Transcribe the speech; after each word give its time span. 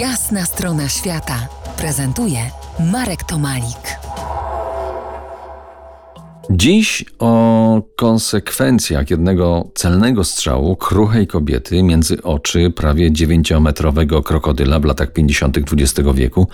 Jasna 0.00 0.44
strona 0.44 0.88
świata 0.88 1.48
prezentuje 1.78 2.38
Marek 2.92 3.24
Tomalik. 3.24 3.98
Dziś 6.50 7.04
o 7.18 7.82
konsekwencjach 7.96 9.10
jednego 9.10 9.70
celnego 9.74 10.24
strzału 10.24 10.76
kruchej 10.76 11.26
kobiety 11.26 11.82
między 11.82 12.22
oczy 12.22 12.70
prawie 12.70 13.12
dziewięciometrowego 13.12 14.22
krokodyla 14.22 14.80
w 14.80 14.84
latach 14.84 15.12
50. 15.12 15.58
XX 15.58 16.08
wieku 16.14 16.48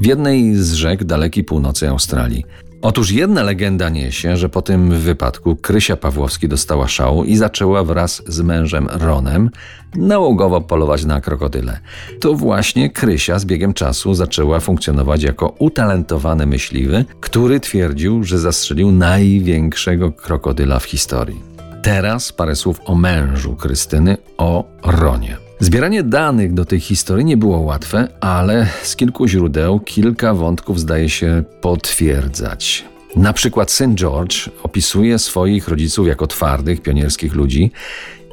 w 0.00 0.06
jednej 0.06 0.54
z 0.54 0.72
rzek 0.72 1.04
dalekiej 1.04 1.44
północy 1.44 1.88
Australii. 1.88 2.44
Otóż 2.82 3.10
jedna 3.10 3.42
legenda 3.42 3.88
niesie, 3.88 4.36
że 4.36 4.48
po 4.48 4.62
tym 4.62 4.90
wypadku 4.90 5.56
Krysia 5.56 5.96
Pawłowski 5.96 6.48
dostała 6.48 6.88
szału 6.88 7.24
i 7.24 7.36
zaczęła 7.36 7.84
wraz 7.84 8.22
z 8.26 8.40
mężem 8.40 8.88
Ronem 8.90 9.50
nałogowo 9.94 10.60
polować 10.60 11.04
na 11.04 11.20
krokodyle. 11.20 11.80
To 12.20 12.34
właśnie 12.34 12.90
Krysia 12.90 13.38
z 13.38 13.44
biegiem 13.44 13.74
czasu 13.74 14.14
zaczęła 14.14 14.60
funkcjonować 14.60 15.22
jako 15.22 15.54
utalentowany 15.58 16.46
myśliwy, 16.46 17.04
który 17.20 17.60
twierdził, 17.60 18.24
że 18.24 18.38
zastrzelił 18.38 18.92
największego 18.92 20.12
krokodyla 20.12 20.78
w 20.78 20.84
historii. 20.84 21.42
Teraz 21.82 22.32
parę 22.32 22.56
słów 22.56 22.80
o 22.84 22.94
mężu 22.94 23.56
Krystyny, 23.56 24.16
o 24.38 24.64
Ronie. 24.82 25.45
Zbieranie 25.60 26.02
danych 26.02 26.54
do 26.54 26.64
tej 26.64 26.80
historii 26.80 27.24
nie 27.24 27.36
było 27.36 27.58
łatwe, 27.58 28.08
ale 28.20 28.66
z 28.82 28.96
kilku 28.96 29.28
źródeł 29.28 29.80
kilka 29.80 30.34
wątków 30.34 30.80
zdaje 30.80 31.08
się 31.08 31.44
potwierdzać. 31.60 32.84
Na 33.16 33.32
przykład 33.32 33.70
syn 33.70 33.96
George 33.96 34.50
opisuje 34.62 35.18
swoich 35.18 35.68
rodziców 35.68 36.06
jako 36.06 36.26
twardych, 36.26 36.82
pionierskich 36.82 37.34
ludzi. 37.34 37.70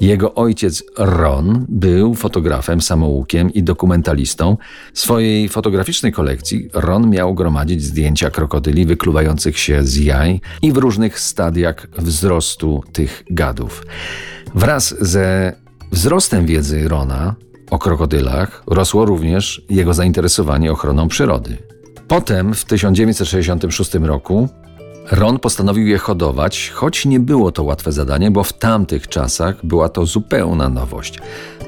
Jego 0.02 0.36
ojciec 0.36 0.84
Ron 0.98 1.66
był 1.70 2.16
fotografem, 2.16 2.82
samoukiem 2.82 3.54
i 3.54 3.64
dokumentalistą. 3.64 4.58
W 4.94 5.00
swojej 5.00 5.50
fotograficznej 5.50 6.12
kolekcji 6.12 6.70
Ron 6.74 7.10
miał 7.10 7.34
gromadzić 7.34 7.84
zdjęcia 7.84 8.30
krokodyli 8.30 8.86
wykluwających 8.86 9.60
się 9.60 9.84
z 9.84 9.98
jaj 9.98 10.42
i 10.62 10.72
w 10.72 10.78
różnych 10.78 11.20
stadiach 11.20 11.88
wzrostu 11.98 12.84
tych 12.94 13.24
gadów. 13.30 13.86
Wraz 14.56 14.96
ze 15.00 15.54
Wzrostem 15.94 16.46
wiedzy 16.46 16.88
Rona 16.88 17.36
o 17.72 17.80
krokodylach 17.80 18.64
rosło 18.68 19.06
również 19.06 19.62
jego 19.70 19.94
zainteresowanie 19.94 20.72
ochroną 20.72 21.08
przyrody. 21.08 21.58
Potem 22.08 22.54
w 22.54 22.66
1966 22.66 23.94
roku 23.94 24.50
Ron 25.12 25.40
postanowił 25.40 25.88
je 25.88 25.98
hodować, 25.98 26.70
choć 26.70 27.06
nie 27.06 27.20
było 27.20 27.52
to 27.52 27.64
łatwe 27.64 27.92
zadanie, 27.92 28.32
bo 28.32 28.44
w 28.44 28.54
tamtych 28.54 29.08
czasach 29.08 29.66
była 29.66 29.90
to 29.90 30.06
zupełna 30.06 30.70
nowość. 30.70 31.20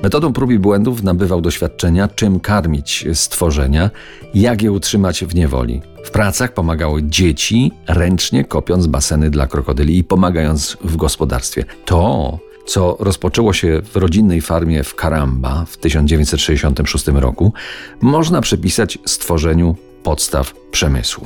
Metodą 0.03 0.33
prób 0.33 0.51
i 0.51 0.59
błędów 0.59 1.03
nabywał 1.03 1.41
doświadczenia, 1.41 2.07
czym 2.07 2.39
karmić 2.39 3.05
stworzenia, 3.13 3.89
jak 4.33 4.61
je 4.61 4.71
utrzymać 4.71 5.25
w 5.25 5.35
niewoli. 5.35 5.81
W 6.03 6.11
pracach 6.11 6.53
pomagały 6.53 7.03
dzieci, 7.03 7.71
ręcznie 7.87 8.45
kopiąc 8.45 8.87
baseny 8.87 9.29
dla 9.29 9.47
krokodyli 9.47 9.97
i 9.97 10.03
pomagając 10.03 10.77
w 10.83 10.95
gospodarstwie. 10.95 11.65
To 11.85 12.39
co 12.65 12.97
rozpoczęło 12.99 13.53
się 13.53 13.81
w 13.91 13.95
rodzinnej 13.95 14.41
farmie 14.41 14.83
w 14.83 14.95
Karamba 14.95 15.65
w 15.67 15.77
1966 15.77 17.07
roku, 17.07 17.53
można 18.01 18.41
przypisać 18.41 18.97
stworzeniu 19.05 19.75
podstaw 20.03 20.53
przemysłu. 20.71 21.25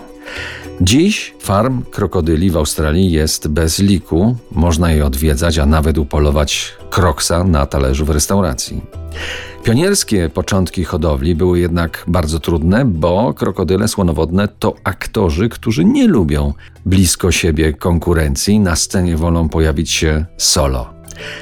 Dziś 0.82 1.34
farm 1.40 1.84
krokodyli 1.92 2.50
w 2.50 2.58
Australii 2.58 3.12
jest 3.12 3.48
bez 3.48 3.80
liku, 3.80 4.36
można 4.52 4.92
je 4.92 5.06
odwiedzać, 5.06 5.60
a 5.60 5.66
nawet 5.66 5.98
upolować 5.98 6.74
kroksa 6.90 7.44
na 7.44 7.66
talerzu 7.66 8.06
w 8.06 8.10
restauracji. 8.10 8.82
Pionierskie 9.64 10.30
początki 10.30 10.84
hodowli 10.84 11.36
były 11.36 11.60
jednak 11.60 12.04
bardzo 12.08 12.40
trudne, 12.40 12.86
bo 12.86 13.34
krokodyle 13.34 13.88
słonowodne 13.88 14.48
to 14.48 14.76
aktorzy, 14.84 15.50
którzy 15.50 15.86
nie 15.86 16.08
lubią 16.08 16.54
blisko 16.86 17.32
siebie 17.32 17.74
konkurencji, 17.74 18.60
na 18.60 18.76
scenie 18.76 19.18
wolą 19.18 19.50
pojawić 19.50 19.92
się 19.92 20.26
solo 20.38 20.99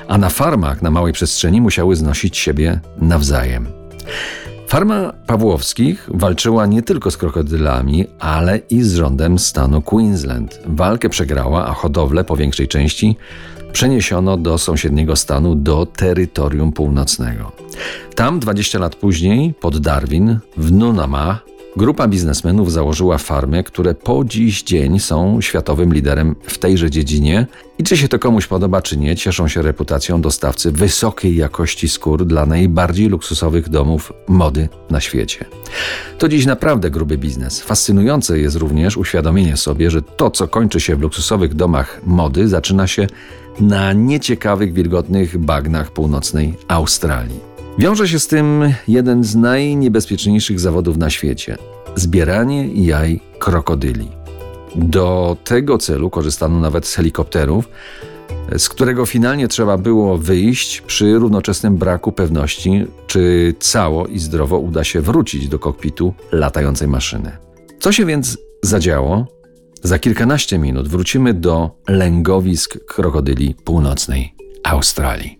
a 0.08 0.18
na 0.18 0.30
farmach 0.30 0.82
na 0.82 0.92
małej 0.92 1.14
przestrzeni 1.14 1.62
musiały 1.62 1.96
znosić 1.96 2.38
siebie 2.38 2.80
nawzajem. 2.98 3.68
Farma 4.68 5.14
Pawłowskich 5.28 6.10
walczyła 6.14 6.66
nie 6.66 6.82
tylko 6.82 7.12
z 7.12 7.18
krokodylami, 7.18 8.06
ale 8.20 8.58
i 8.70 8.82
z 8.82 8.96
rządem 8.96 9.40
stanu 9.40 9.82
Queensland. 9.82 10.60
Walkę 10.66 11.10
przegrała, 11.10 11.68
a 11.68 11.74
hodowlę 11.74 12.24
po 12.24 12.38
większej 12.38 12.68
części 12.68 13.18
przeniesiono 13.72 14.38
do 14.38 14.58
sąsiedniego 14.58 15.16
stanu, 15.16 15.56
do 15.56 15.86
terytorium 15.86 16.72
północnego. 16.72 17.52
Tam 18.16 18.40
20 18.40 18.80
lat 18.80 18.96
później, 18.96 19.54
pod 19.54 19.78
Darwin, 19.78 20.40
w 20.58 20.72
Nunamah, 20.72 21.46
Grupa 21.78 22.08
biznesmenów 22.08 22.72
założyła 22.72 23.18
farmy, 23.18 23.64
które 23.64 23.96
po 23.96 24.24
dziś 24.26 24.64
dzień 24.64 25.00
są 25.00 25.42
światowym 25.42 25.94
liderem 25.94 26.36
w 26.44 26.58
tejże 26.58 26.92
dziedzinie 26.92 27.48
i 27.78 27.84
czy 27.84 27.98
się 27.98 28.08
to 28.08 28.20
komuś 28.20 28.48
podoba, 28.48 28.82
czy 28.82 28.98
nie, 28.98 29.16
cieszą 29.16 29.48
się 29.48 29.62
reputacją 29.62 30.22
dostawcy 30.22 30.72
wysokiej 30.72 31.36
jakości 31.36 31.90
skór 31.90 32.26
dla 32.26 32.46
najbardziej 32.46 33.08
luksusowych 33.10 33.70
domów 33.70 34.14
mody 34.28 34.70
na 34.90 35.02
świecie. 35.02 35.46
To 36.18 36.30
dziś 36.30 36.46
naprawdę 36.46 36.92
gruby 36.92 37.18
biznes. 37.18 37.62
Fascynujące 37.62 38.40
jest 38.40 38.56
również 38.56 38.98
uświadomienie 38.98 39.58
sobie, 39.58 39.92
że 39.92 40.02
to, 40.02 40.32
co 40.32 40.48
kończy 40.48 40.80
się 40.80 40.96
w 40.96 41.02
luksusowych 41.02 41.54
domach 41.54 42.02
mody, 42.06 42.48
zaczyna 42.48 42.88
się 42.88 43.08
na 43.60 43.94
nieciekawych, 43.94 44.74
wilgotnych 44.74 45.38
bagnach 45.38 45.92
północnej 45.92 46.54
Australii. 46.68 47.57
Wiąże 47.78 48.08
się 48.08 48.20
z 48.20 48.28
tym 48.28 48.74
jeden 48.88 49.24
z 49.24 49.36
najniebezpieczniejszych 49.36 50.60
zawodów 50.60 50.98
na 50.98 51.10
świecie 51.10 51.58
zbieranie 51.96 52.68
jaj 52.68 53.20
krokodyli. 53.40 54.08
Do 54.76 55.38
tego 55.44 55.78
celu 55.78 56.10
korzystano 56.10 56.60
nawet 56.60 56.88
z 56.88 56.96
helikopterów, 56.96 57.70
z 58.58 58.70
którego 58.70 59.06
finalnie 59.06 59.48
trzeba 59.48 59.78
było 59.78 60.18
wyjść 60.18 60.82
przy 60.82 61.20
równoczesnym 61.20 61.78
braku 61.78 62.12
pewności, 62.12 62.86
czy 63.08 63.54
cało 63.60 64.08
i 64.08 64.20
zdrowo 64.20 64.60
uda 64.60 64.84
się 64.84 65.02
wrócić 65.02 65.48
do 65.48 65.60
kokpitu 65.60 66.14
latającej 66.32 66.88
maszyny. 66.88 67.38
Co 67.80 67.92
się 67.92 68.06
więc 68.06 68.38
zadziało? 68.64 69.26
Za 69.84 70.00
kilkanaście 70.00 70.58
minut 70.58 70.88
wrócimy 70.88 71.34
do 71.34 71.72
lęgowisk 71.88 72.78
krokodyli 72.86 73.56
północnej 73.64 74.36
Australii. 74.64 75.40